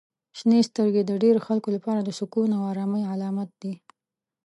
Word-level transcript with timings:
•شنې 0.37 0.59
سترګې 0.69 1.01
د 1.05 1.11
ډیری 1.21 1.41
خلکو 1.47 1.69
لپاره 1.75 1.99
د 2.03 2.09
سکون 2.19 2.49
او 2.57 2.61
آرامۍ 2.71 3.03
علامت 3.11 3.49
دي. 3.61 3.73